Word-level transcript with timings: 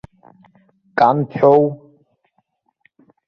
Кан 0.97 1.17
бҳәоу?! 1.29 1.65